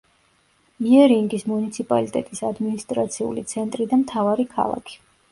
[0.91, 4.97] იერინგის მუნიციპალიტეტის ადმინისტრაციული ცენტრი და მთავარი ქალაქი.